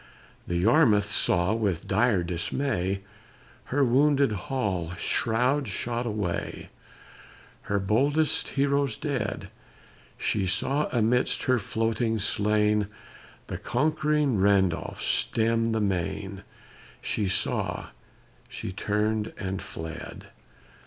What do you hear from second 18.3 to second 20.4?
she turned, and fled!